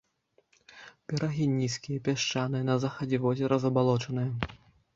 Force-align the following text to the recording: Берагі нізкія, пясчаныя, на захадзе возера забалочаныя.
Берагі 1.11 1.45
нізкія, 1.59 2.03
пясчаныя, 2.09 2.63
на 2.73 2.79
захадзе 2.87 3.23
возера 3.29 3.63
забалочаныя. 3.69 4.61